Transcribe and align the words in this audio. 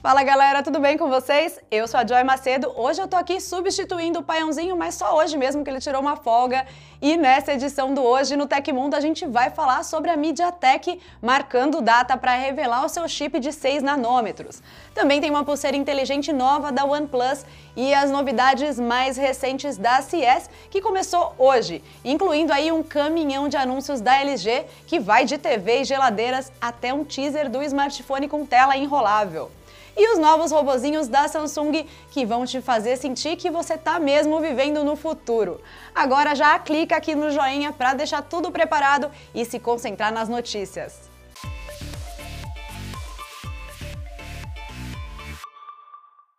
Fala 0.00 0.22
galera, 0.22 0.62
tudo 0.62 0.78
bem 0.78 0.96
com 0.96 1.08
vocês? 1.08 1.58
Eu 1.72 1.88
sou 1.88 1.98
a 1.98 2.06
Joy 2.06 2.22
Macedo. 2.22 2.72
Hoje 2.76 3.02
eu 3.02 3.08
tô 3.08 3.16
aqui 3.16 3.40
substituindo 3.40 4.20
o 4.20 4.22
Paiãozinho, 4.22 4.76
mas 4.76 4.94
só 4.94 5.16
hoje 5.16 5.36
mesmo 5.36 5.64
que 5.64 5.70
ele 5.70 5.80
tirou 5.80 6.00
uma 6.00 6.14
folga. 6.14 6.64
E 7.02 7.16
nessa 7.16 7.54
edição 7.54 7.92
do 7.92 8.00
Hoje 8.04 8.36
no 8.36 8.46
Tecmundo 8.46 8.94
a 8.94 9.00
gente 9.00 9.26
vai 9.26 9.50
falar 9.50 9.82
sobre 9.82 10.12
a 10.12 10.16
MediaTek 10.16 11.00
marcando 11.20 11.80
data 11.80 12.16
para 12.16 12.36
revelar 12.36 12.84
o 12.84 12.88
seu 12.88 13.08
chip 13.08 13.40
de 13.40 13.52
6 13.52 13.82
nanômetros. 13.82 14.62
Também 14.94 15.20
tem 15.20 15.30
uma 15.30 15.42
pulseira 15.42 15.76
inteligente 15.76 16.32
nova 16.32 16.70
da 16.70 16.84
OnePlus 16.84 17.44
e 17.74 17.92
as 17.92 18.08
novidades 18.08 18.78
mais 18.78 19.16
recentes 19.16 19.76
da 19.76 20.00
CS 20.00 20.48
que 20.70 20.80
começou 20.80 21.34
hoje, 21.36 21.82
incluindo 22.04 22.52
aí 22.52 22.70
um 22.70 22.84
caminhão 22.84 23.48
de 23.48 23.56
anúncios 23.56 24.00
da 24.00 24.16
LG 24.20 24.64
que 24.86 25.00
vai 25.00 25.24
de 25.24 25.36
TV 25.38 25.80
e 25.80 25.84
geladeiras 25.84 26.52
até 26.60 26.94
um 26.94 27.04
teaser 27.04 27.50
do 27.50 27.60
smartphone 27.64 28.28
com 28.28 28.46
tela 28.46 28.76
enrolável 28.76 29.50
e 29.98 30.12
os 30.12 30.18
novos 30.18 30.52
robozinhos 30.52 31.08
da 31.08 31.26
Samsung 31.26 31.84
que 32.10 32.24
vão 32.24 32.46
te 32.46 32.60
fazer 32.60 32.96
sentir 32.96 33.36
que 33.36 33.50
você 33.50 33.74
está 33.74 33.98
mesmo 33.98 34.40
vivendo 34.40 34.84
no 34.84 34.94
futuro. 34.94 35.60
Agora 35.92 36.36
já 36.36 36.56
clica 36.60 36.96
aqui 36.96 37.16
no 37.16 37.32
joinha 37.32 37.72
para 37.72 37.94
deixar 37.94 38.22
tudo 38.22 38.52
preparado 38.52 39.10
e 39.34 39.44
se 39.44 39.58
concentrar 39.58 40.12
nas 40.12 40.28
notícias. 40.28 41.10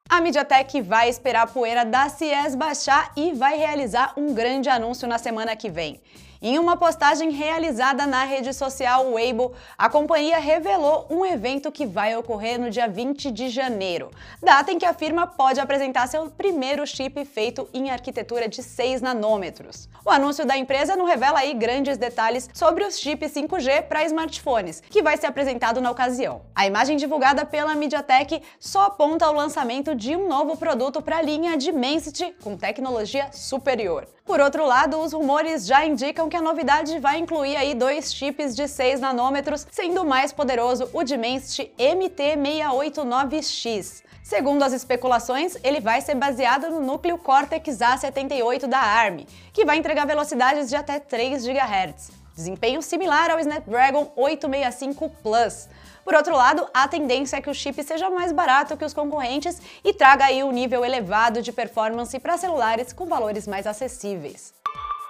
A 0.09 0.21
MediaTek 0.21 0.81
vai 0.81 1.07
esperar 1.07 1.43
a 1.43 1.47
poeira 1.47 1.85
da 1.85 2.09
CES 2.09 2.55
baixar 2.55 3.11
e 3.15 3.33
vai 3.33 3.57
realizar 3.57 4.13
um 4.17 4.33
grande 4.33 4.67
anúncio 4.67 5.07
na 5.07 5.17
semana 5.17 5.55
que 5.55 5.69
vem. 5.69 6.01
Em 6.41 6.57
uma 6.57 6.77
postagem 6.77 7.31
realizada 7.31 8.07
na 8.07 8.23
rede 8.23 8.53
social 8.53 9.11
Weibo, 9.11 9.51
a 9.77 9.89
companhia 9.89 10.39
revelou 10.39 11.05
um 11.09 11.25
evento 11.25 11.69
que 11.69 11.85
vai 11.85 12.15
ocorrer 12.15 12.57
no 12.57 12.69
dia 12.69 12.87
20 12.87 13.29
de 13.29 13.49
janeiro, 13.49 14.09
data 14.41 14.71
em 14.71 14.79
que 14.79 14.85
a 14.85 14.93
firma 14.93 15.27
pode 15.27 15.59
apresentar 15.59 16.07
seu 16.07 16.29
primeiro 16.29 16.87
chip 16.87 17.25
feito 17.25 17.67
em 17.73 17.89
arquitetura 17.89 18.47
de 18.47 18.63
6 18.63 19.01
nanômetros. 19.01 19.89
O 20.05 20.09
anúncio 20.09 20.45
da 20.45 20.55
empresa 20.55 20.95
não 20.95 21.03
revela 21.03 21.39
aí 21.39 21.53
grandes 21.53 21.97
detalhes 21.97 22.49
sobre 22.53 22.85
os 22.85 22.97
chips 22.97 23.33
5G 23.33 23.81
para 23.89 24.05
smartphones, 24.05 24.81
que 24.89 25.03
vai 25.03 25.17
ser 25.17 25.27
apresentado 25.27 25.81
na 25.81 25.91
ocasião. 25.91 26.43
A 26.55 26.65
imagem 26.65 26.95
divulgada 26.95 27.43
pela 27.43 27.75
MediaTek 27.75 28.41
só 28.57 28.85
aponta 28.85 29.29
o 29.29 29.35
lançamento 29.35 29.93
de 29.93 30.15
um 30.15 30.29
novo 30.29 30.55
produto 30.55 31.01
para 31.01 31.17
a 31.17 31.21
linha 31.21 31.57
Dimensity 31.57 32.33
com 32.41 32.55
tecnologia 32.55 33.29
superior. 33.33 34.07
Por 34.29 34.39
outro 34.39 34.63
lado, 34.63 34.97
os 34.99 35.11
rumores 35.11 35.65
já 35.65 35.83
indicam 35.83 36.29
que 36.29 36.37
a 36.37 36.41
novidade 36.41 36.99
vai 36.99 37.17
incluir 37.17 37.55
aí 37.55 37.73
dois 37.73 38.13
chips 38.13 38.55
de 38.55 38.67
6 38.67 38.99
nanômetros, 38.99 39.65
sendo 39.71 40.03
o 40.03 40.05
mais 40.05 40.31
poderoso 40.31 40.87
o 40.93 41.03
Dimensity 41.03 41.71
MT689X. 41.79 44.03
Segundo 44.21 44.61
as 44.61 44.71
especulações, 44.71 45.57
ele 45.63 45.79
vai 45.79 45.99
ser 45.99 46.13
baseado 46.13 46.69
no 46.69 46.79
núcleo 46.79 47.17
Cortex 47.17 47.79
A78 47.79 48.67
da 48.67 48.77
ARM, 48.77 49.25
que 49.51 49.65
vai 49.65 49.77
entregar 49.77 50.05
velocidades 50.05 50.69
de 50.69 50.75
até 50.75 50.99
3 50.99 51.43
GHz. 51.43 52.11
Desempenho 52.35 52.83
similar 52.83 53.31
ao 53.31 53.39
Snapdragon 53.39 54.11
865 54.15 55.09
Plus. 55.23 55.67
Por 56.09 56.15
outro 56.15 56.35
lado, 56.35 56.67
a 56.73 56.87
tendência 56.87 57.37
é 57.37 57.41
que 57.41 57.51
o 57.51 57.53
chip 57.53 57.83
seja 57.83 58.09
mais 58.09 58.31
barato 58.31 58.75
que 58.75 58.83
os 58.83 58.95
concorrentes 58.95 59.61
e 59.85 59.93
traga 59.93 60.25
aí 60.25 60.43
um 60.43 60.51
nível 60.51 60.83
elevado 60.83 61.39
de 61.39 61.51
performance 61.51 62.17
para 62.17 62.35
celulares 62.35 62.91
com 62.91 63.05
valores 63.05 63.45
mais 63.45 63.67
acessíveis 63.67 64.51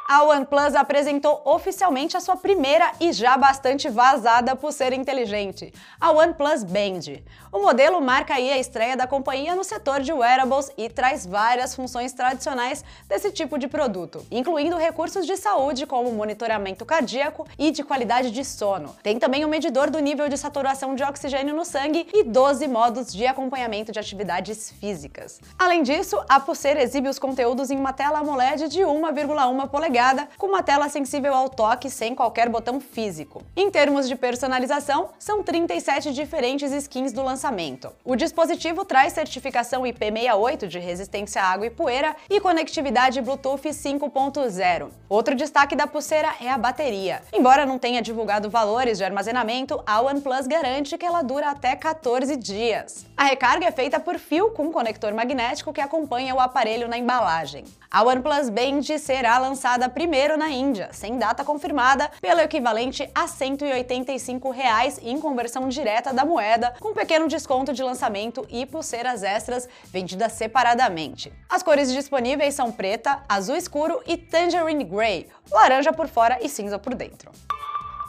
a 0.10 0.24
OnePlus 0.24 0.74
apresentou 0.74 1.40
oficialmente 1.46 2.18
a 2.18 2.20
sua 2.20 2.36
primeira 2.36 2.94
e 3.00 3.14
já 3.14 3.38
bastante 3.38 3.88
vazada 3.88 4.56
pulseira 4.56 4.96
inteligente, 4.96 5.72
a 6.02 6.12
OnePlus 6.12 6.64
Band. 6.64 7.22
O 7.52 7.60
modelo 7.60 8.02
marca 8.02 8.34
aí 8.34 8.52
a 8.52 8.58
estreia 8.58 8.98
da 8.98 9.06
companhia 9.06 9.56
no 9.56 9.64
setor 9.64 10.02
de 10.02 10.12
wearables 10.12 10.72
e 10.76 10.90
traz 10.90 11.28
várias 11.28 11.76
funções 11.76 12.12
tradicionais 12.12 12.84
desse 13.08 13.32
tipo 13.32 13.60
de 13.60 13.68
produto, 13.68 14.26
incluindo 14.32 14.78
recursos 14.78 15.28
de 15.28 15.38
saúde 15.38 15.86
como 15.86 16.12
monitoramento 16.12 16.86
cardíaco 16.88 17.46
e 17.56 17.70
de 17.70 17.84
qualidade 17.84 18.32
de 18.32 18.44
sono. 18.44 18.96
Tem 19.04 19.20
também 19.20 19.46
um 19.46 19.50
medidor 19.50 19.92
do 19.92 20.00
nível 20.00 20.28
de 20.28 20.38
saturação 20.40 20.96
de 20.96 21.04
oxigênio 21.04 21.56
no 21.56 21.64
sangue 21.64 22.08
e 22.12 22.24
12 22.24 22.68
modos 22.68 23.14
de 23.14 23.28
acompanhamento 23.28 23.92
de 23.92 24.00
atividades 24.00 24.72
físicas. 24.72 25.40
Além 25.58 25.84
disso, 25.84 26.20
a 26.28 26.40
pulseira 26.40 26.82
exibe 26.82 27.10
os 27.10 27.20
conteúdos 27.20 27.70
em 27.70 27.78
uma 27.78 27.94
tela 27.94 28.18
AMOLED 28.18 28.70
de 28.70 28.80
1,1 28.80 29.70
polegadas 29.70 29.99
com 30.38 30.48
uma 30.48 30.64
tela 30.64 30.88
sensível 30.88 31.34
ao 31.34 31.50
toque 31.50 31.90
sem 31.90 32.16
qualquer 32.16 32.48
botão 32.48 32.80
físico. 32.80 33.44
Em 33.56 33.70
termos 33.70 34.08
de 34.08 34.16
personalização, 34.16 35.10
são 35.20 35.44
37 35.44 36.14
diferentes 36.14 36.72
skins 36.72 37.12
do 37.12 37.22
lançamento. 37.22 37.92
O 38.06 38.16
dispositivo 38.16 38.86
traz 38.86 39.12
certificação 39.12 39.84
IP68 39.84 40.68
de 40.68 40.80
resistência 40.80 41.42
à 41.42 41.48
água 41.48 41.68
e 41.68 41.70
poeira 41.70 42.16
e 42.30 42.40
conectividade 42.40 43.20
Bluetooth 43.20 43.68
5.0. 43.68 44.90
Outro 45.10 45.36
destaque 45.36 45.76
da 45.76 45.86
pulseira 45.86 46.30
é 46.40 46.50
a 46.50 46.58
bateria. 46.58 47.22
Embora 47.34 47.66
não 47.66 47.78
tenha 47.78 48.02
divulgado 48.02 48.50
valores 48.50 49.00
de 49.00 49.04
armazenamento, 49.04 49.84
a 49.86 50.02
OnePlus 50.02 50.48
garante 50.48 50.98
que 50.98 51.06
ela 51.06 51.22
dura 51.22 51.50
até 51.50 51.76
14 51.76 52.38
dias. 52.38 53.06
A 53.18 53.26
recarga 53.26 53.66
é 53.66 53.72
feita 53.72 54.00
por 54.00 54.18
fio 54.18 54.52
com 54.52 54.72
conector 54.72 55.14
magnético 55.14 55.74
que 55.74 55.82
acompanha 55.82 56.34
o 56.34 56.40
aparelho 56.40 56.88
na 56.88 56.98
embalagem. 56.98 57.66
A 57.92 58.04
OnePlus 58.04 58.50
Band 58.50 58.84
será 59.00 59.40
lançada 59.40 59.89
primeiro 59.90 60.38
na 60.38 60.50
Índia, 60.50 60.90
sem 60.92 61.18
data 61.18 61.44
confirmada, 61.44 62.10
pelo 62.22 62.42
equivalente 62.42 63.10
a 63.14 63.28
185 63.28 64.52
reais 64.52 65.00
em 65.02 65.20
conversão 65.20 65.68
direta 65.68 66.14
da 66.14 66.26
moeda, 66.26 66.74
com 66.80 66.94
pequeno 66.94 67.28
desconto 67.28 67.74
de 67.74 67.84
lançamento 67.84 68.46
e 68.50 68.66
pulseiras 68.66 69.24
extras 69.24 69.68
vendidas 69.86 70.34
separadamente. 70.34 71.32
As 71.50 71.64
cores 71.64 71.92
disponíveis 71.92 72.54
são 72.54 72.72
preta, 72.72 73.24
azul 73.28 73.56
escuro 73.56 74.02
e 74.06 74.18
tangerine 74.18 74.84
grey, 74.84 75.28
laranja 75.52 75.94
por 75.94 76.08
fora 76.08 76.38
e 76.42 76.50
cinza 76.50 76.78
por 76.78 76.94
dentro. 76.96 77.32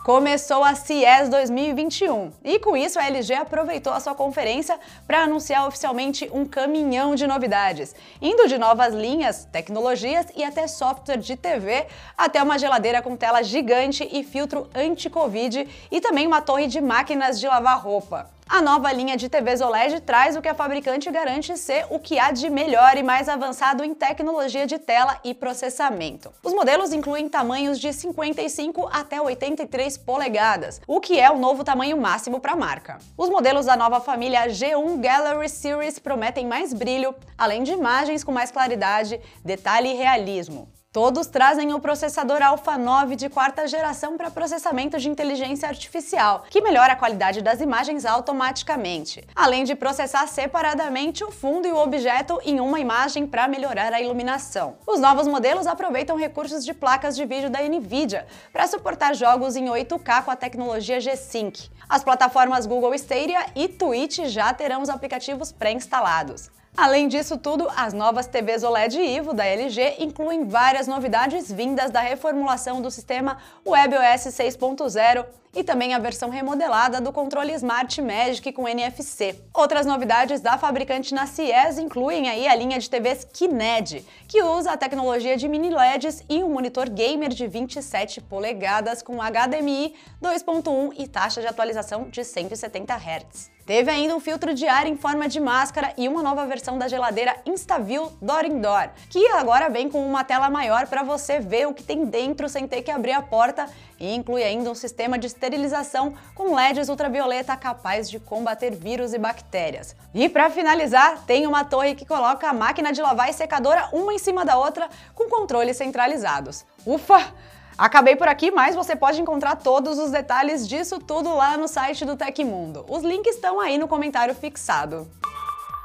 Começou 0.03 0.65
a 0.65 0.75
CES 0.75 1.29
2021 1.29 2.33
e 2.43 2.59
com 2.59 2.75
isso 2.75 2.99
a 2.99 3.05
LG 3.07 3.35
aproveitou 3.35 3.93
a 3.93 4.01
sua 4.01 4.15
conferência 4.15 4.81
para 5.07 5.25
anunciar 5.25 5.69
oficialmente 5.69 6.27
um 6.33 6.47
caminhão 6.47 7.15
de 7.15 7.27
novidades, 7.27 7.95
indo 8.21 8.49
de 8.49 8.57
novas 8.57 8.95
linhas, 8.95 9.45
tecnologias 9.53 10.27
e 10.35 10.43
até 10.43 10.67
software 10.67 11.19
de 11.19 11.37
TV, 11.37 11.87
até 12.17 12.43
uma 12.43 12.59
geladeira 12.59 13.03
com 13.03 13.15
tela 13.15 13.43
gigante 13.43 14.09
e 14.11 14.25
filtro 14.25 14.71
anti-Covid 14.75 15.69
e 15.91 16.01
também 16.01 16.27
uma 16.27 16.41
torre 16.41 16.67
de 16.67 16.81
máquinas 16.81 17.39
de 17.39 17.47
lavar 17.47 17.79
roupa. 17.79 18.40
A 18.53 18.61
nova 18.61 18.93
linha 18.93 19.17
de 19.17 19.29
TVs 19.29 19.61
OLED 19.61 20.01
traz 20.01 20.35
o 20.35 20.43
que 20.43 20.49
a 20.49 20.55
fabricante 20.55 21.09
garante 21.09 21.57
ser 21.57 21.87
o 21.89 22.01
que 22.01 22.19
há 22.19 22.33
de 22.33 22.51
melhor 22.51 22.97
e 22.97 23.03
mais 23.03 23.29
avançado 23.29 23.85
em 23.85 23.95
tecnologia 23.95 24.67
de 24.67 24.77
tela 24.77 25.21
e 25.23 25.33
processamento. 25.33 26.33
Os 26.43 26.53
modelos 26.53 26.93
incluem 26.93 27.29
tamanhos 27.29 27.79
de 27.79 27.93
55 27.93 28.91
até 28.93 29.23
83 29.23 29.97
polegadas, 29.99 30.81
o 30.85 31.01
que 31.01 31.21
é 31.21 31.31
o 31.31 31.39
novo 31.39 31.63
tamanho 31.63 31.97
máximo 31.97 32.41
para 32.41 32.55
a 32.55 32.57
marca. 32.57 32.99
Os 33.17 33.31
modelos 33.31 33.67
da 33.67 33.77
nova 33.77 34.01
família 34.01 34.49
G1 34.49 34.99
Gallery 34.99 35.49
Series 35.49 36.01
prometem 36.01 36.45
mais 36.45 36.75
brilho, 36.75 37.15
além 37.39 37.63
de 37.63 37.71
imagens 37.71 38.25
com 38.25 38.33
mais 38.33 38.51
claridade, 38.51 39.21
detalhe 39.45 39.91
e 39.91 39.95
realismo. 39.95 40.80
Todos 40.93 41.29
trazem 41.29 41.73
o 41.73 41.79
processador 41.79 42.43
Alpha 42.43 42.77
9 42.77 43.15
de 43.15 43.29
quarta 43.29 43.65
geração 43.69 44.17
para 44.17 44.29
processamento 44.29 44.99
de 44.99 45.09
inteligência 45.09 45.69
artificial, 45.69 46.43
que 46.51 46.61
melhora 46.61 46.95
a 46.95 46.97
qualidade 46.97 47.41
das 47.41 47.61
imagens 47.61 48.05
automaticamente, 48.05 49.25
além 49.37 49.63
de 49.63 49.77
processar 49.77 50.27
separadamente 50.27 51.23
o 51.23 51.31
fundo 51.31 51.69
e 51.69 51.71
o 51.71 51.77
objeto 51.77 52.41
em 52.43 52.59
uma 52.59 52.81
imagem 52.81 53.25
para 53.25 53.47
melhorar 53.47 53.93
a 53.93 54.01
iluminação. 54.01 54.79
Os 54.85 54.99
novos 54.99 55.29
modelos 55.29 55.69
aproveitam 55.69 56.17
recursos 56.17 56.65
de 56.65 56.75
placas 56.75 57.15
de 57.15 57.25
vídeo 57.25 57.49
da 57.49 57.63
NVIDIA 57.63 58.27
para 58.53 58.67
suportar 58.67 59.15
jogos 59.15 59.55
em 59.55 59.67
8K 59.67 60.25
com 60.25 60.33
a 60.33 60.37
tecnologia 60.37 61.01
G-Sync. 61.01 61.71
As 61.89 62.03
plataformas 62.03 62.67
Google 62.67 62.95
Stadia 62.97 63.47
e 63.55 63.69
Twitch 63.69 64.25
já 64.25 64.53
terão 64.53 64.83
os 64.83 64.89
aplicativos 64.89 65.53
pré-instalados. 65.53 66.51
Além 66.77 67.09
disso 67.09 67.37
tudo, 67.37 67.69
as 67.77 67.93
novas 67.93 68.27
TVs 68.27 68.63
OLED 68.63 68.99
Ivo 68.99 69.35
da 69.35 69.45
LG 69.45 69.97
incluem 69.99 70.47
várias 70.47 70.87
novidades 70.87 71.51
vindas 71.51 71.91
da 71.91 72.01
reformulação 72.01 72.81
do 72.81 72.91
sistema 72.91 73.39
WebOS 73.67 74.27
6.0 74.29 75.27
e 75.55 75.65
também 75.65 75.95
a 75.95 75.99
versão 75.99 76.31
remodelada 76.31 77.01
do 77.01 77.13
controle 77.13 77.53
Smart 77.55 78.01
Magic 78.01 78.53
com 78.53 78.69
NFC. 78.69 79.35
Outras 79.53 79.85
novidades 79.85 80.41
da 80.41 80.57
fabricante 80.57 81.13
na 81.13 81.27
CIES 81.27 81.79
incluem 81.79 82.29
aí 82.29 82.47
a 82.47 82.55
linha 82.55 82.79
de 82.79 82.89
TVs 82.89 83.25
KiNED, 83.25 84.07
que 84.29 84.43
usa 84.43 84.71
a 84.73 84.77
tecnologia 84.77 85.37
de 85.37 85.49
mini 85.49 85.71
LEDs 85.71 86.25
e 86.29 86.43
um 86.43 86.49
monitor 86.49 86.89
gamer 86.89 87.31
de 87.31 87.49
27 87.49 88.21
polegadas 88.21 89.03
com 89.03 89.17
HDMI 89.17 89.95
2.1 90.23 90.95
e 90.97 91.09
taxa 91.09 91.41
de 91.41 91.49
atualização 91.49 92.09
de 92.09 92.25
170 92.25 92.95
Hz. 92.95 93.51
Teve 93.71 93.89
ainda 93.89 94.17
um 94.17 94.19
filtro 94.19 94.53
de 94.53 94.67
ar 94.67 94.85
em 94.89 94.97
forma 94.97 95.29
de 95.29 95.39
máscara 95.39 95.95
e 95.97 96.09
uma 96.09 96.25
nova 96.25 96.45
versão 96.45 96.77
da 96.77 96.89
geladeira 96.89 97.37
InstaView 97.47 98.11
Door 98.21 98.47
Indoor, 98.47 98.91
que 99.09 99.25
agora 99.29 99.69
vem 99.69 99.89
com 99.89 100.05
uma 100.05 100.25
tela 100.25 100.51
maior 100.51 100.89
para 100.89 101.05
você 101.05 101.39
ver 101.39 101.69
o 101.69 101.73
que 101.73 101.85
tem 101.85 102.05
dentro 102.05 102.49
sem 102.49 102.67
ter 102.67 102.83
que 102.83 102.91
abrir 102.91 103.13
a 103.13 103.23
porta 103.23 103.67
e 104.01 104.13
inclui 104.13 104.43
ainda 104.43 104.69
um 104.69 104.75
sistema 104.75 105.17
de 105.17 105.29
esterilização 105.29 106.17
com 106.35 106.53
LEDs 106.53 106.89
ultravioleta 106.89 107.57
capaz 107.57 108.11
de 108.11 108.19
combater 108.19 108.75
vírus 108.75 109.15
e 109.15 109.19
bactérias. 109.19 109.95
E 110.13 110.29
para 110.29 110.51
finalizar, 110.51 111.25
tem 111.25 111.47
uma 111.47 111.63
torre 111.63 111.95
que 111.95 112.05
coloca 112.05 112.49
a 112.49 112.53
máquina 112.53 112.93
de 112.93 113.01
lavar 113.01 113.31
e 113.31 113.33
secadora 113.33 113.89
uma 113.93 114.13
em 114.13 114.19
cima 114.19 114.45
da 114.45 114.59
outra 114.59 114.89
com 115.15 115.31
controles 115.31 115.77
centralizados. 115.77 116.67
Ufa! 116.85 117.33
Acabei 117.81 118.15
por 118.15 118.29
aqui, 118.29 118.51
mas 118.51 118.75
você 118.77 118.95
pode 118.95 119.23
encontrar 119.23 119.57
todos 119.57 119.99
os 119.99 120.11
detalhes 120.11 120.69
disso 120.69 120.99
tudo 120.99 121.35
lá 121.35 121.57
no 121.57 121.67
site 121.67 122.05
do 122.05 122.15
Tecmundo. 122.15 122.85
Os 122.87 123.03
links 123.03 123.37
estão 123.37 123.59
aí 123.59 123.79
no 123.79 123.89
comentário 123.89 124.35
fixado. 124.35 125.09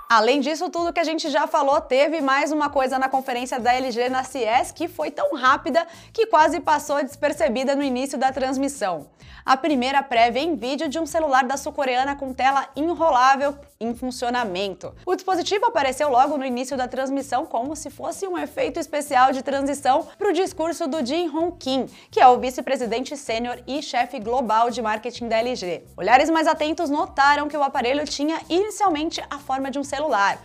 Além 0.07 0.39
disso 0.39 0.69
tudo 0.69 0.93
que 0.93 0.99
a 0.99 1.03
gente 1.03 1.31
já 1.31 1.47
falou, 1.47 1.81
teve 1.81 2.21
mais 2.21 2.51
uma 2.51 2.69
coisa 2.69 2.99
na 2.99 3.09
conferência 3.09 3.59
da 3.59 3.73
LG 3.73 4.07
na 4.09 4.23
CES 4.23 4.71
que 4.71 4.87
foi 4.87 5.09
tão 5.09 5.33
rápida 5.33 5.85
que 6.13 6.27
quase 6.27 6.59
passou 6.59 7.03
despercebida 7.03 7.75
no 7.75 7.81
início 7.81 8.15
da 8.15 8.31
transmissão. 8.31 9.07
A 9.45 9.55
primeira 9.55 10.01
prévia 10.01 10.39
em 10.39 10.55
vídeo 10.55 10.87
de 10.87 10.97
um 10.97 11.05
celular 11.05 11.43
da 11.43 11.55
sul-coreana 11.55 12.15
com 12.15 12.33
tela 12.33 12.67
enrolável 12.75 13.55
em 13.79 13.93
funcionamento. 13.93 14.91
O 15.05 15.15
dispositivo 15.15 15.67
apareceu 15.67 16.09
logo 16.09 16.35
no 16.35 16.43
início 16.43 16.75
da 16.75 16.87
transmissão 16.87 17.45
como 17.45 17.75
se 17.75 17.91
fosse 17.91 18.27
um 18.27 18.39
efeito 18.39 18.79
especial 18.79 19.31
de 19.31 19.43
transição 19.43 20.07
para 20.17 20.29
o 20.29 20.33
discurso 20.33 20.87
do 20.87 21.05
Jin 21.05 21.29
Hong 21.29 21.55
Kim, 21.59 21.85
que 22.09 22.19
é 22.19 22.27
o 22.27 22.39
vice-presidente 22.39 23.15
sênior 23.15 23.59
e 23.67 23.83
chefe 23.83 24.19
global 24.19 24.71
de 24.71 24.81
marketing 24.81 25.27
da 25.27 25.37
LG. 25.37 25.83
Olhares 25.95 26.29
mais 26.31 26.47
atentos 26.47 26.89
notaram 26.89 27.47
que 27.47 27.55
o 27.55 27.61
aparelho 27.61 28.03
tinha 28.05 28.41
inicialmente 28.49 29.23
a 29.29 29.37
forma 29.37 29.69
de 29.69 29.77
um 29.77 29.83
celular, 29.83 29.94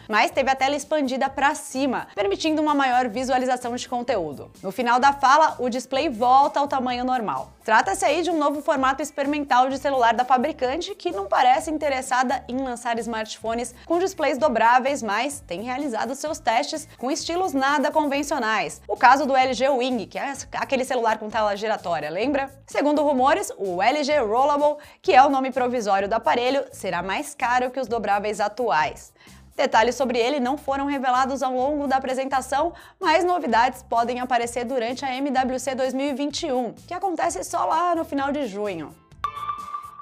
mas 0.08 0.30
teve 0.30 0.50
a 0.50 0.54
tela 0.54 0.76
expandida 0.76 1.28
para 1.28 1.54
cima, 1.54 2.08
permitindo 2.14 2.62
uma 2.62 2.74
maior 2.74 3.08
visualização 3.08 3.74
de 3.74 3.88
conteúdo. 3.88 4.50
No 4.62 4.70
final 4.70 5.00
da 5.00 5.12
fala, 5.12 5.56
o 5.58 5.68
display 5.68 6.08
volta 6.08 6.60
ao 6.60 6.68
tamanho 6.68 7.04
normal. 7.04 7.52
Trata-se 7.64 8.04
aí 8.04 8.22
de 8.22 8.30
um 8.30 8.38
novo 8.38 8.62
formato 8.62 9.02
experimental 9.02 9.68
de 9.68 9.78
celular 9.78 10.14
da 10.14 10.24
fabricante 10.24 10.94
que 10.94 11.12
não 11.12 11.26
parece 11.26 11.70
interessada 11.70 12.42
em 12.48 12.56
lançar 12.56 12.98
smartphones 12.98 13.74
com 13.86 13.98
displays 13.98 14.38
dobráveis, 14.38 15.02
mas 15.02 15.40
tem 15.40 15.62
realizado 15.62 16.14
seus 16.14 16.38
testes 16.38 16.88
com 16.98 17.10
estilos 17.10 17.52
nada 17.52 17.90
convencionais. 17.90 18.80
O 18.88 18.96
caso 18.96 19.26
do 19.26 19.36
LG 19.36 19.68
Wing, 19.68 20.06
que 20.06 20.18
é 20.18 20.32
aquele 20.54 20.84
celular 20.84 21.18
com 21.18 21.28
tela 21.28 21.54
giratória, 21.54 22.10
lembra? 22.10 22.50
Segundo 22.66 23.02
rumores, 23.02 23.52
o 23.56 23.82
LG 23.82 24.18
Rollable, 24.18 24.82
que 25.00 25.12
é 25.12 25.22
o 25.22 25.30
nome 25.30 25.52
provisório 25.52 26.08
do 26.08 26.14
aparelho, 26.14 26.64
será 26.72 27.02
mais 27.02 27.34
caro 27.34 27.70
que 27.70 27.78
os 27.78 27.86
dobráveis 27.86 28.40
atuais. 28.40 29.12
Detalhes 29.60 29.94
sobre 29.94 30.18
ele 30.18 30.40
não 30.40 30.56
foram 30.56 30.86
revelados 30.86 31.42
ao 31.42 31.52
longo 31.52 31.86
da 31.86 31.96
apresentação, 31.96 32.72
mas 32.98 33.22
novidades 33.22 33.82
podem 33.82 34.18
aparecer 34.18 34.64
durante 34.64 35.04
a 35.04 35.14
MWC 35.14 35.74
2021, 35.74 36.72
que 36.88 36.94
acontece 36.94 37.44
só 37.44 37.66
lá 37.66 37.94
no 37.94 38.02
final 38.02 38.32
de 38.32 38.46
junho. 38.46 38.94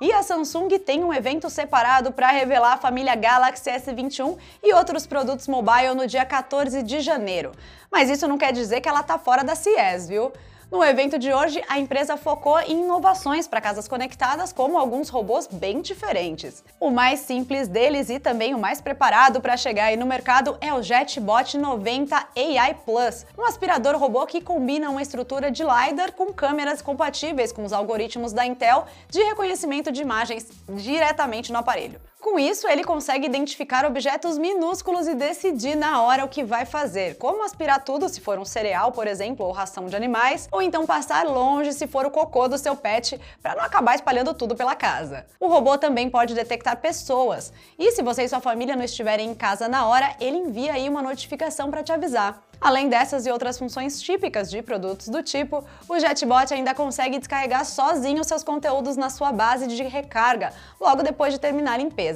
E 0.00 0.12
a 0.12 0.22
Samsung 0.22 0.68
tem 0.78 1.02
um 1.02 1.12
evento 1.12 1.50
separado 1.50 2.12
para 2.12 2.30
revelar 2.30 2.74
a 2.74 2.76
família 2.76 3.16
Galaxy 3.16 3.68
S21 3.68 4.38
e 4.62 4.72
outros 4.72 5.08
produtos 5.08 5.48
mobile 5.48 5.92
no 5.96 6.06
dia 6.06 6.24
14 6.24 6.84
de 6.84 7.00
janeiro. 7.00 7.50
Mas 7.90 8.08
isso 8.08 8.28
não 8.28 8.38
quer 8.38 8.52
dizer 8.52 8.80
que 8.80 8.88
ela 8.88 9.02
tá 9.02 9.18
fora 9.18 9.42
da 9.42 9.56
CES, 9.56 10.06
viu? 10.06 10.32
No 10.70 10.84
evento 10.84 11.18
de 11.18 11.32
hoje, 11.32 11.64
a 11.66 11.78
empresa 11.78 12.18
focou 12.18 12.60
em 12.60 12.82
inovações 12.82 13.48
para 13.48 13.58
casas 13.58 13.88
conectadas, 13.88 14.52
como 14.52 14.76
alguns 14.76 15.08
robôs 15.08 15.46
bem 15.46 15.80
diferentes. 15.80 16.62
O 16.78 16.90
mais 16.90 17.20
simples 17.20 17.68
deles 17.68 18.10
e 18.10 18.20
também 18.20 18.54
o 18.54 18.58
mais 18.58 18.78
preparado 18.78 19.40
para 19.40 19.56
chegar 19.56 19.86
aí 19.86 19.96
no 19.96 20.04
mercado 20.04 20.58
é 20.60 20.70
o 20.74 20.82
JetBot 20.82 21.56
90 21.56 22.16
AI 22.36 22.74
Plus, 22.84 23.24
um 23.38 23.46
aspirador 23.46 23.96
robô 23.96 24.26
que 24.26 24.42
combina 24.42 24.90
uma 24.90 25.00
estrutura 25.00 25.50
de 25.50 25.62
LiDAR 25.62 26.12
com 26.12 26.34
câmeras 26.34 26.82
compatíveis 26.82 27.50
com 27.50 27.64
os 27.64 27.72
algoritmos 27.72 28.34
da 28.34 28.44
Intel 28.44 28.84
de 29.08 29.22
reconhecimento 29.22 29.90
de 29.90 30.02
imagens 30.02 30.48
diretamente 30.68 31.50
no 31.50 31.60
aparelho. 31.60 31.98
Com 32.20 32.36
isso, 32.36 32.66
ele 32.66 32.82
consegue 32.82 33.26
identificar 33.26 33.84
objetos 33.84 34.38
minúsculos 34.38 35.06
e 35.06 35.14
decidir 35.14 35.76
na 35.76 36.02
hora 36.02 36.24
o 36.24 36.28
que 36.28 36.42
vai 36.42 36.66
fazer, 36.66 37.16
como 37.16 37.44
aspirar 37.44 37.84
tudo 37.84 38.08
se 38.08 38.20
for 38.20 38.40
um 38.40 38.44
cereal, 38.44 38.90
por 38.90 39.06
exemplo, 39.06 39.46
ou 39.46 39.52
ração 39.52 39.86
de 39.86 39.94
animais, 39.94 40.48
ou 40.50 40.60
então 40.60 40.84
passar 40.84 41.24
longe 41.24 41.72
se 41.72 41.86
for 41.86 42.04
o 42.04 42.10
cocô 42.10 42.48
do 42.48 42.58
seu 42.58 42.74
pet, 42.74 43.20
para 43.40 43.54
não 43.54 43.62
acabar 43.62 43.94
espalhando 43.94 44.34
tudo 44.34 44.56
pela 44.56 44.74
casa. 44.74 45.26
O 45.38 45.46
robô 45.46 45.78
também 45.78 46.10
pode 46.10 46.34
detectar 46.34 46.78
pessoas, 46.78 47.52
e 47.78 47.92
se 47.92 48.02
você 48.02 48.24
e 48.24 48.28
sua 48.28 48.40
família 48.40 48.74
não 48.74 48.84
estiverem 48.84 49.30
em 49.30 49.34
casa 49.34 49.68
na 49.68 49.86
hora, 49.86 50.16
ele 50.20 50.38
envia 50.38 50.72
aí 50.72 50.88
uma 50.88 51.02
notificação 51.02 51.70
para 51.70 51.84
te 51.84 51.92
avisar. 51.92 52.42
Além 52.60 52.88
dessas 52.88 53.24
e 53.24 53.30
outras 53.30 53.56
funções 53.56 54.02
típicas 54.02 54.50
de 54.50 54.60
produtos 54.62 55.08
do 55.08 55.22
tipo, 55.22 55.64
o 55.88 55.96
JetBot 55.96 56.52
ainda 56.52 56.74
consegue 56.74 57.16
descarregar 57.16 57.64
sozinho 57.64 58.24
seus 58.24 58.42
conteúdos 58.42 58.96
na 58.96 59.10
sua 59.10 59.30
base 59.30 59.68
de 59.68 59.84
recarga, 59.84 60.52
logo 60.80 61.04
depois 61.04 61.32
de 61.32 61.38
terminar 61.38 61.74
a 61.74 61.76
limpeza. 61.76 62.07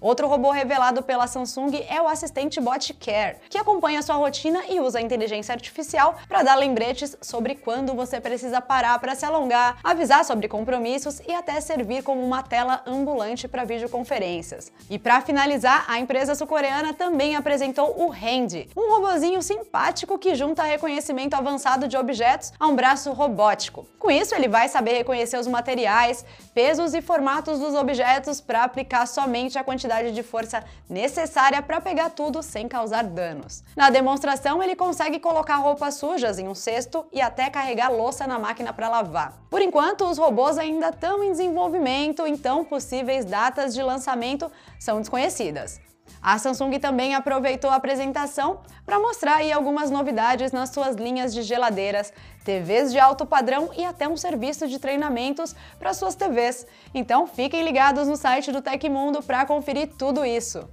Outro 0.00 0.28
robô 0.28 0.50
revelado 0.50 1.02
pela 1.02 1.26
Samsung 1.26 1.84
é 1.88 2.00
o 2.00 2.06
assistente 2.06 2.60
Bot 2.60 2.94
Care, 2.94 3.36
que 3.48 3.58
acompanha 3.58 4.00
sua 4.00 4.14
rotina 4.14 4.62
e 4.68 4.80
usa 4.80 4.98
a 4.98 5.02
inteligência 5.02 5.52
artificial 5.52 6.16
para 6.28 6.42
dar 6.42 6.54
lembretes 6.54 7.16
sobre 7.20 7.54
quando 7.54 7.94
você 7.94 8.20
precisa 8.20 8.60
parar 8.60 8.98
para 8.98 9.14
se 9.14 9.24
alongar, 9.24 9.78
avisar 9.82 10.24
sobre 10.24 10.46
compromissos 10.46 11.20
e 11.26 11.34
até 11.34 11.60
servir 11.60 12.02
como 12.02 12.24
uma 12.24 12.42
tela 12.42 12.82
ambulante 12.86 13.48
para 13.48 13.64
videoconferências. 13.64 14.72
E 14.88 14.98
para 14.98 15.20
finalizar, 15.20 15.84
a 15.88 15.98
empresa 15.98 16.34
sul-coreana 16.34 16.94
também 16.94 17.34
apresentou 17.34 18.00
o 18.00 18.12
Hand, 18.12 18.68
um 18.76 18.94
robozinho 18.94 19.42
simpático 19.42 20.18
que 20.18 20.34
junta 20.34 20.62
reconhecimento 20.62 21.34
avançado 21.34 21.88
de 21.88 21.96
objetos 21.96 22.52
a 22.58 22.66
um 22.66 22.76
braço 22.76 23.12
robótico. 23.12 23.86
Com 23.98 24.10
isso, 24.10 24.34
ele 24.34 24.48
vai 24.48 24.68
saber 24.68 24.92
reconhecer 24.92 25.38
os 25.38 25.46
materiais, 25.46 26.24
pesos 26.54 26.94
e 26.94 27.02
formatos 27.02 27.58
dos 27.58 27.74
objetos 27.74 28.40
para 28.40 28.64
aplicar 28.64 29.06
somente 29.06 29.39
a 29.58 29.64
quantidade 29.64 30.12
de 30.12 30.22
força 30.22 30.62
necessária 30.88 31.62
para 31.62 31.80
pegar 31.80 32.10
tudo 32.10 32.42
sem 32.42 32.68
causar 32.68 33.04
danos. 33.04 33.62
Na 33.76 33.90
demonstração, 33.90 34.62
ele 34.62 34.76
consegue 34.76 35.18
colocar 35.18 35.56
roupas 35.56 35.94
sujas 35.94 36.38
em 36.38 36.48
um 36.48 36.54
cesto 36.54 37.06
e 37.12 37.20
até 37.20 37.48
carregar 37.48 37.88
louça 37.88 38.26
na 38.26 38.38
máquina 38.38 38.72
para 38.72 38.88
lavar. 38.88 39.38
Por 39.48 39.62
enquanto, 39.62 40.04
os 40.04 40.18
robôs 40.18 40.58
ainda 40.58 40.88
estão 40.88 41.22
em 41.22 41.30
desenvolvimento, 41.30 42.26
então 42.26 42.64
possíveis 42.64 43.24
datas 43.24 43.74
de 43.74 43.82
lançamento 43.82 44.50
são 44.78 45.00
desconhecidas. 45.00 45.80
A 46.22 46.38
Samsung 46.38 46.78
também 46.78 47.14
aproveitou 47.14 47.70
a 47.70 47.76
apresentação 47.76 48.60
para 48.84 48.98
mostrar 48.98 49.36
aí 49.36 49.52
algumas 49.52 49.90
novidades 49.90 50.52
nas 50.52 50.70
suas 50.70 50.96
linhas 50.96 51.32
de 51.32 51.42
geladeiras, 51.42 52.12
TVs 52.44 52.92
de 52.92 52.98
alto 52.98 53.24
padrão 53.24 53.70
e 53.76 53.84
até 53.84 54.08
um 54.08 54.16
serviço 54.16 54.68
de 54.68 54.78
treinamentos 54.78 55.54
para 55.78 55.94
suas 55.94 56.14
TVs. 56.14 56.66
Então 56.94 57.26
fiquem 57.26 57.62
ligados 57.62 58.08
no 58.08 58.16
site 58.16 58.52
do 58.52 58.60
Tecmundo 58.60 59.22
para 59.22 59.46
conferir 59.46 59.90
tudo 59.96 60.24
isso 60.24 60.68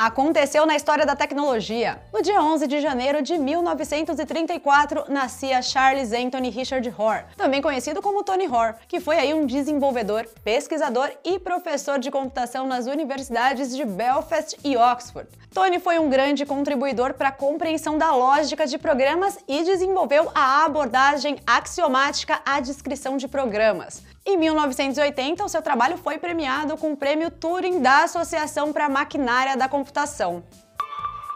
aconteceu 0.00 0.64
na 0.64 0.74
história 0.74 1.04
da 1.04 1.14
tecnologia. 1.14 2.00
No 2.10 2.22
dia 2.22 2.42
11 2.42 2.66
de 2.66 2.80
janeiro 2.80 3.20
de 3.20 3.36
1934, 3.36 5.04
nascia 5.10 5.60
Charles 5.60 6.10
Anthony 6.10 6.48
Richard 6.48 6.90
Hoare, 6.96 7.26
também 7.36 7.60
conhecido 7.60 8.00
como 8.00 8.24
Tony 8.24 8.48
Hoare, 8.48 8.76
que 8.88 8.98
foi 8.98 9.18
aí 9.18 9.34
um 9.34 9.44
desenvolvedor, 9.44 10.26
pesquisador 10.42 11.10
e 11.22 11.38
professor 11.38 11.98
de 11.98 12.10
computação 12.10 12.66
nas 12.66 12.86
universidades 12.86 13.76
de 13.76 13.84
Belfast 13.84 14.56
e 14.64 14.74
Oxford. 14.74 15.28
Tony 15.52 15.78
foi 15.78 15.98
um 15.98 16.08
grande 16.08 16.46
contribuidor 16.46 17.12
para 17.12 17.28
a 17.28 17.32
compreensão 17.32 17.98
da 17.98 18.14
lógica 18.14 18.66
de 18.66 18.78
programas 18.78 19.38
e 19.46 19.64
desenvolveu 19.64 20.30
a 20.34 20.64
abordagem 20.64 21.36
axiomática 21.46 22.40
à 22.46 22.58
descrição 22.60 23.18
de 23.18 23.28
programas. 23.28 24.02
Em 24.24 24.36
1980, 24.36 25.42
o 25.42 25.48
seu 25.48 25.62
trabalho 25.62 25.96
foi 25.96 26.18
premiado 26.18 26.76
com 26.76 26.92
o 26.92 26.96
Prêmio 26.96 27.30
Turing 27.30 27.80
da 27.80 28.04
Associação 28.04 28.70
para 28.70 28.84
a 28.84 28.88
Maquinária 28.88 29.56
da 29.56 29.66
Computação. 29.66 30.44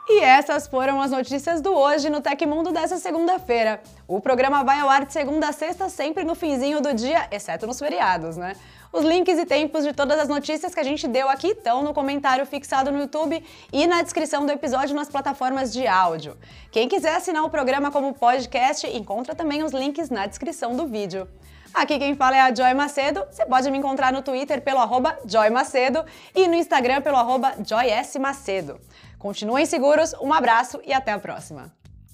E 0.07 0.21
essas 0.21 0.67
foram 0.67 1.01
as 1.01 1.11
notícias 1.11 1.63
do 1.63 1.73
Hoje 1.73 2.11
no 2.11 2.21
Tecmundo 2.21 2.71
dessa 2.73 2.99
segunda-feira. 2.99 3.81
O 4.07 4.21
programa 4.21 4.63
vai 4.63 4.81
ao 4.81 4.91
ar 4.91 5.07
de 5.07 5.15
segunda 5.15 5.49
a 5.49 5.53
sexta, 5.53 5.89
sempre 5.89 6.25
no 6.25 6.35
finzinho 6.35 6.83
do 6.83 6.93
dia, 6.93 7.27
exceto 7.31 7.67
nos 7.67 7.79
feriados, 7.79 8.37
né? 8.37 8.55
Os 8.93 9.03
links 9.03 9.39
e 9.39 9.47
tempos 9.47 9.83
de 9.83 9.95
todas 9.95 10.21
as 10.21 10.29
notícias 10.29 10.75
que 10.75 10.81
a 10.81 10.85
gente 10.85 11.09
deu 11.09 11.31
aqui 11.31 11.49
estão 11.49 11.83
no 11.83 11.95
comentário 11.95 12.45
fixado 12.45 12.93
no 12.93 12.99
YouTube 12.99 13.43
e 13.73 13.87
na 13.87 14.03
descrição 14.03 14.45
do 14.45 14.53
episódio 14.53 14.95
nas 14.95 15.09
plataformas 15.09 15.73
de 15.73 15.87
áudio. 15.87 16.37
Quem 16.71 16.87
quiser 16.87 17.17
assinar 17.17 17.43
o 17.45 17.51
programa 17.51 17.91
como 17.91 18.13
podcast, 18.13 18.87
encontra 18.87 19.35
também 19.35 19.65
os 19.65 19.73
links 19.73 20.11
na 20.11 20.27
descrição 20.27 20.77
do 20.77 20.87
vídeo. 20.87 21.27
Aqui 21.75 21.99
quem 21.99 22.15
fala 22.15 22.37
é 22.37 22.41
a 22.41 22.55
Joy 22.55 22.73
Macedo. 22.73 23.27
Você 23.29 23.45
pode 23.45 23.69
me 23.69 23.77
encontrar 23.77 24.13
no 24.13 24.23
Twitter 24.23 24.63
pelo 24.63 24.79
arroba 24.79 25.19
Joy 25.27 25.51
Macedo 25.51 26.05
e 26.33 26.47
no 26.47 26.55
Instagram 26.55 27.03
pelo 27.03 27.17
arroba 27.17 27.57
Joy 27.67 27.91
S. 27.91 28.17
Macedo. 28.17 28.81
Continuem 29.19 29.67
seguros, 29.67 30.15
um 30.21 30.33
abraço 30.33 30.81
e 30.85 30.93
até 30.93 31.11
a 31.11 31.19
próxima! 31.19 31.84